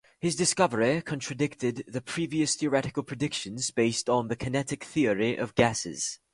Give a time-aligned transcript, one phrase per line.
[0.19, 6.17] His discovery contradicted the previous theoretical predictions based on the kinetic theory of gases.